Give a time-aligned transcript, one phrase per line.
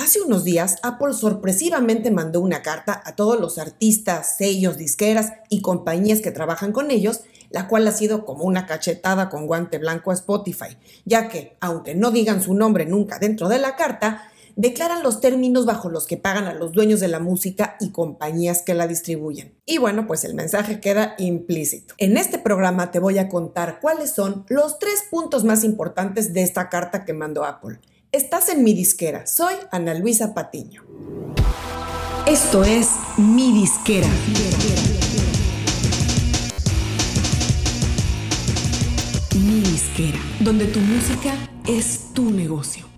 [0.00, 5.60] Hace unos días, Apple sorpresivamente mandó una carta a todos los artistas, sellos, disqueras y
[5.60, 10.10] compañías que trabajan con ellos, la cual ha sido como una cachetada con guante blanco
[10.10, 14.22] a Spotify, ya que, aunque no digan su nombre nunca dentro de la carta,
[14.56, 18.62] declaran los términos bajo los que pagan a los dueños de la música y compañías
[18.62, 19.54] que la distribuyen.
[19.66, 21.94] Y bueno, pues el mensaje queda implícito.
[21.98, 26.42] En este programa te voy a contar cuáles son los tres puntos más importantes de
[26.42, 27.80] esta carta que mandó Apple.
[28.12, 30.82] Estás en mi disquera, soy Ana Luisa Patiño.
[32.26, 34.08] Esto es mi disquera.
[39.36, 41.36] Mi disquera, donde tu música
[41.68, 42.89] es tu negocio.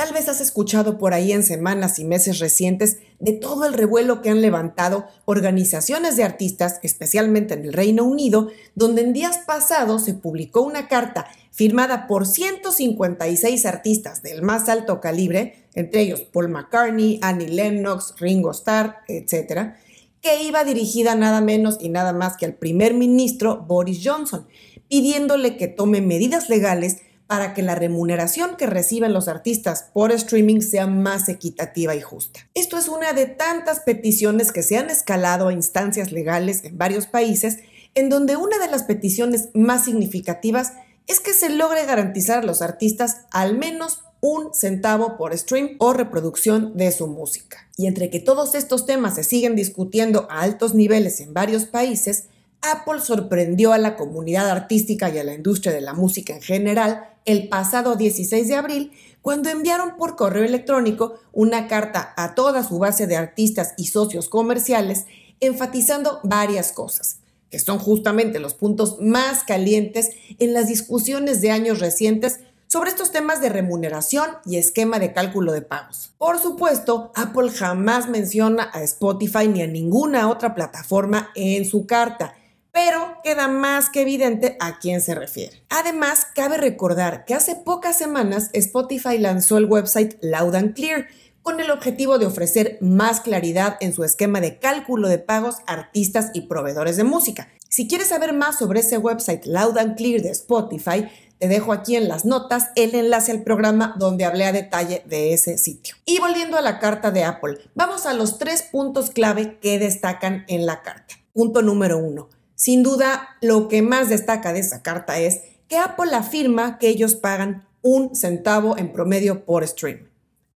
[0.00, 4.22] Tal vez has escuchado por ahí en semanas y meses recientes de todo el revuelo
[4.22, 10.04] que han levantado organizaciones de artistas, especialmente en el Reino Unido, donde en días pasados
[10.04, 16.48] se publicó una carta firmada por 156 artistas del más alto calibre, entre ellos Paul
[16.48, 19.74] McCartney, Annie Lennox, Ringo Starr, etc.,
[20.22, 24.46] que iba dirigida nada menos y nada más que al primer ministro Boris Johnson,
[24.88, 30.62] pidiéndole que tome medidas legales para que la remuneración que reciben los artistas por streaming
[30.62, 32.40] sea más equitativa y justa.
[32.54, 37.06] Esto es una de tantas peticiones que se han escalado a instancias legales en varios
[37.06, 37.58] países,
[37.94, 40.72] en donde una de las peticiones más significativas
[41.06, 45.92] es que se logre garantizar a los artistas al menos un centavo por stream o
[45.92, 47.58] reproducción de su música.
[47.76, 52.24] Y entre que todos estos temas se siguen discutiendo a altos niveles en varios países,
[52.62, 57.08] Apple sorprendió a la comunidad artística y a la industria de la música en general
[57.24, 62.78] el pasado 16 de abril cuando enviaron por correo electrónico una carta a toda su
[62.78, 65.06] base de artistas y socios comerciales
[65.40, 67.18] enfatizando varias cosas,
[67.50, 73.10] que son justamente los puntos más calientes en las discusiones de años recientes sobre estos
[73.10, 76.12] temas de remuneración y esquema de cálculo de pagos.
[76.18, 82.34] Por supuesto, Apple jamás menciona a Spotify ni a ninguna otra plataforma en su carta
[82.82, 85.62] pero queda más que evidente a quién se refiere.
[85.68, 91.06] Además, cabe recordar que hace pocas semanas Spotify lanzó el website Loud and Clear
[91.42, 95.74] con el objetivo de ofrecer más claridad en su esquema de cálculo de pagos a
[95.74, 97.48] artistas y proveedores de música.
[97.68, 101.06] Si quieres saber más sobre ese website Loud and Clear de Spotify,
[101.38, 105.34] te dejo aquí en las notas el enlace al programa donde hablé a detalle de
[105.34, 105.96] ese sitio.
[106.06, 110.46] Y volviendo a la carta de Apple, vamos a los tres puntos clave que destacan
[110.48, 111.16] en la carta.
[111.34, 116.14] Punto número uno sin duda, lo que más destaca de esa carta es que Apple
[116.14, 120.10] afirma que ellos pagan un centavo en promedio por stream.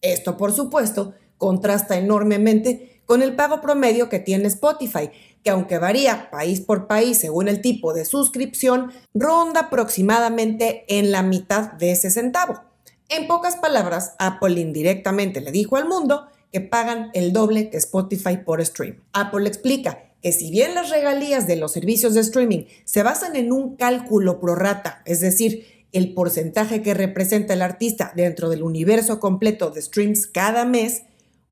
[0.00, 5.10] Esto, por supuesto, contrasta enormemente con el pago promedio que tiene Spotify,
[5.42, 11.24] que aunque varía país por país según el tipo de suscripción, ronda aproximadamente en la
[11.24, 12.62] mitad de ese centavo.
[13.08, 18.36] En pocas palabras, Apple indirectamente le dijo al mundo que pagan el doble que Spotify
[18.36, 19.02] por stream.
[19.12, 23.52] Apple explica que si bien las regalías de los servicios de streaming se basan en
[23.52, 29.70] un cálculo prorata, es decir, el porcentaje que representa el artista dentro del universo completo
[29.70, 31.02] de streams cada mes,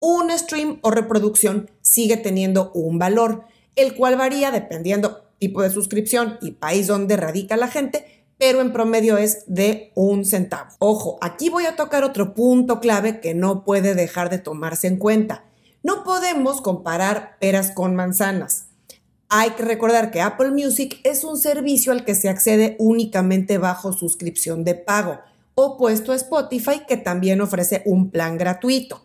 [0.00, 3.44] un stream o reproducción sigue teniendo un valor,
[3.76, 8.04] el cual varía dependiendo tipo de suscripción y país donde radica la gente,
[8.38, 10.70] pero en promedio es de un centavo.
[10.78, 14.96] Ojo, aquí voy a tocar otro punto clave que no puede dejar de tomarse en
[14.96, 15.44] cuenta.
[15.82, 18.66] No podemos comparar peras con manzanas.
[19.28, 23.92] Hay que recordar que Apple Music es un servicio al que se accede únicamente bajo
[23.92, 25.18] suscripción de pago,
[25.56, 29.02] opuesto a Spotify que también ofrece un plan gratuito.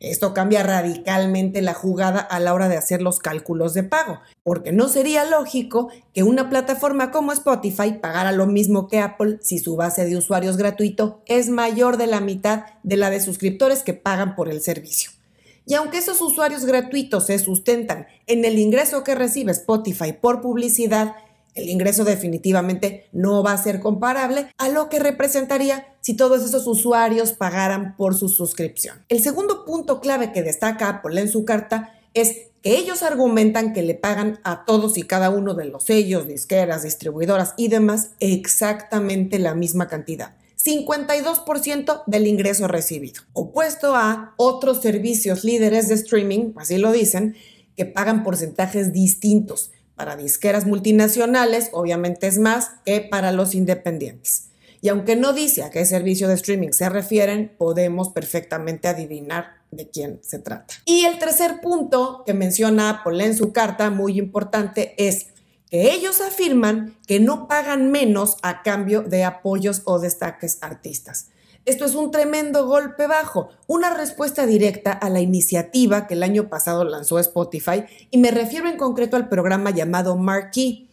[0.00, 4.72] Esto cambia radicalmente la jugada a la hora de hacer los cálculos de pago, porque
[4.72, 9.76] no sería lógico que una plataforma como Spotify pagara lo mismo que Apple si su
[9.76, 14.34] base de usuarios gratuito es mayor de la mitad de la de suscriptores que pagan
[14.34, 15.21] por el servicio.
[15.66, 21.14] Y aunque esos usuarios gratuitos se sustentan en el ingreso que recibe Spotify por publicidad,
[21.54, 26.66] el ingreso definitivamente no va a ser comparable a lo que representaría si todos esos
[26.66, 29.04] usuarios pagaran por su suscripción.
[29.08, 33.82] El segundo punto clave que destaca Apple en su carta es que ellos argumentan que
[33.82, 39.38] le pagan a todos y cada uno de los sellos, disqueras, distribuidoras y demás exactamente
[39.38, 40.34] la misma cantidad.
[40.64, 47.36] 52% del ingreso recibido, opuesto a otros servicios líderes de streaming, así lo dicen,
[47.76, 49.70] que pagan porcentajes distintos.
[49.94, 54.48] Para disqueras multinacionales, obviamente es más que para los independientes.
[54.80, 59.88] Y aunque no dice a qué servicio de streaming se refieren, podemos perfectamente adivinar de
[59.88, 60.74] quién se trata.
[60.84, 65.26] Y el tercer punto que menciona Apple en su carta, muy importante, es
[65.72, 71.28] que ellos afirman que no pagan menos a cambio de apoyos o destaques artistas.
[71.64, 76.50] Esto es un tremendo golpe bajo, una respuesta directa a la iniciativa que el año
[76.50, 80.90] pasado lanzó Spotify y me refiero en concreto al programa llamado Marquee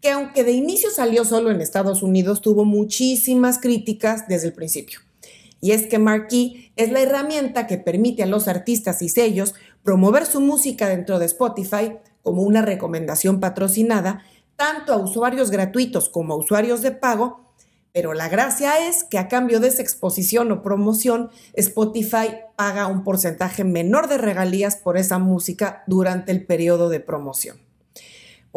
[0.00, 4.98] que aunque de inicio salió solo en Estados Unidos, tuvo muchísimas críticas desde el principio.
[5.60, 10.26] Y es que Marquee es la herramienta que permite a los artistas y sellos promover
[10.26, 11.92] su música dentro de Spotify
[12.26, 14.24] como una recomendación patrocinada,
[14.56, 17.52] tanto a usuarios gratuitos como a usuarios de pago,
[17.92, 23.04] pero la gracia es que a cambio de esa exposición o promoción, Spotify paga un
[23.04, 27.65] porcentaje menor de regalías por esa música durante el periodo de promoción.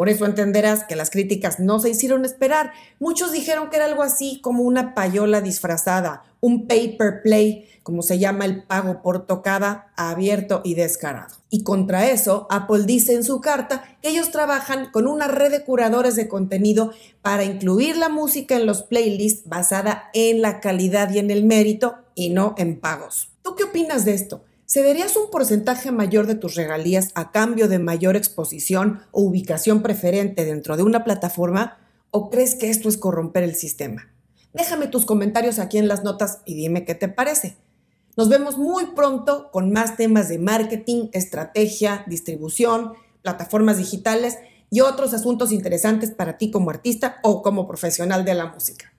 [0.00, 2.72] Por eso entenderás que las críticas no se hicieron esperar.
[3.00, 8.18] Muchos dijeron que era algo así como una payola disfrazada, un paper play, como se
[8.18, 11.34] llama el pago por tocada, abierto y descarado.
[11.50, 15.64] Y contra eso, Apple dice en su carta que ellos trabajan con una red de
[15.64, 21.18] curadores de contenido para incluir la música en los playlists basada en la calidad y
[21.18, 23.28] en el mérito y no en pagos.
[23.42, 24.44] ¿Tú qué opinas de esto?
[24.72, 30.44] ¿Cederías un porcentaje mayor de tus regalías a cambio de mayor exposición o ubicación preferente
[30.44, 31.78] dentro de una plataforma?
[32.12, 34.12] ¿O crees que esto es corromper el sistema?
[34.52, 37.56] Déjame tus comentarios aquí en las notas y dime qué te parece.
[38.16, 44.38] Nos vemos muy pronto con más temas de marketing, estrategia, distribución, plataformas digitales
[44.70, 48.92] y otros asuntos interesantes para ti como artista o como profesional de la música.